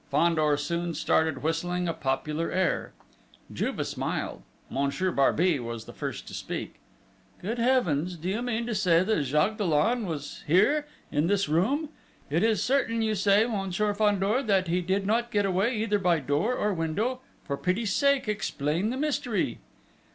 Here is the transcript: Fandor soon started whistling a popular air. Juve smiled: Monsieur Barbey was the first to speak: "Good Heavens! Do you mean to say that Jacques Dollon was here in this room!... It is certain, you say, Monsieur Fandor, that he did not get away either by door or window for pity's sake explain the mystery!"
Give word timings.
Fandor 0.09 0.57
soon 0.57 0.95
started 0.95 1.43
whistling 1.43 1.87
a 1.87 1.93
popular 1.93 2.51
air. 2.51 2.91
Juve 3.53 3.85
smiled: 3.85 4.41
Monsieur 4.67 5.11
Barbey 5.11 5.59
was 5.59 5.85
the 5.85 5.93
first 5.93 6.27
to 6.27 6.33
speak: 6.33 6.77
"Good 7.39 7.59
Heavens! 7.59 8.15
Do 8.15 8.27
you 8.27 8.41
mean 8.41 8.65
to 8.65 8.73
say 8.73 9.03
that 9.03 9.23
Jacques 9.25 9.59
Dollon 9.59 10.07
was 10.07 10.43
here 10.47 10.87
in 11.11 11.27
this 11.27 11.47
room!... 11.47 11.89
It 12.31 12.41
is 12.41 12.63
certain, 12.63 13.03
you 13.03 13.13
say, 13.13 13.45
Monsieur 13.45 13.93
Fandor, 13.93 14.41
that 14.41 14.67
he 14.67 14.81
did 14.81 15.05
not 15.05 15.29
get 15.29 15.45
away 15.45 15.77
either 15.77 15.99
by 15.99 16.17
door 16.17 16.55
or 16.55 16.73
window 16.73 17.21
for 17.43 17.55
pity's 17.55 17.93
sake 17.93 18.27
explain 18.27 18.89
the 18.89 18.97
mystery!" 18.97 19.59